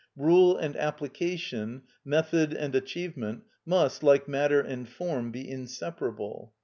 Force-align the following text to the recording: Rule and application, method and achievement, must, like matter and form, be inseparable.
Rule 0.17 0.57
and 0.57 0.75
application, 0.77 1.83
method 2.03 2.53
and 2.55 2.73
achievement, 2.73 3.43
must, 3.67 4.01
like 4.01 4.27
matter 4.27 4.59
and 4.59 4.89
form, 4.89 5.31
be 5.31 5.47
inseparable. 5.47 6.53